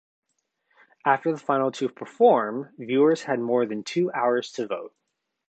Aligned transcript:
After 1.05 1.31
the 1.31 1.37
final 1.37 1.71
two 1.71 1.87
perform, 1.87 2.73
viewers 2.79 3.21
had 3.21 3.39
more 3.39 3.67
than 3.67 3.83
two 3.83 4.11
hours 4.13 4.51
to 4.53 4.65
vote. 4.65 4.95